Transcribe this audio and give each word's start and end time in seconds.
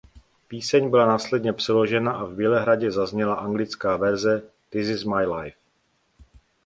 Píseň 0.47 0.89
byla 0.89 1.05
následně 1.05 1.53
přeložena 1.53 2.11
a 2.11 2.23
v 2.25 2.31
Bělehradě 2.35 2.91
zazněla 2.91 3.35
anglická 3.35 3.97
verze 3.97 4.43
""This 4.69 4.87
Is 4.89 5.03
My 5.03 5.25
Life"". 5.25 5.57